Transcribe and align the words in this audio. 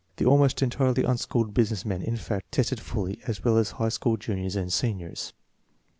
The 0.15 0.25
almost 0.25 0.63
entirely 0.63 1.03
unschooled 1.03 1.53
business 1.53 1.85
men, 1.85 2.01
in 2.01 2.17
fact, 2.17 2.51
tested 2.51 2.79
fully 2.79 3.19
as 3.27 3.43
well 3.43 3.59
as 3.59 3.69
high 3.69 3.89
school 3.89 4.17
juniors 4.17 4.55
and 4.55 4.73
seniors. 4.73 5.31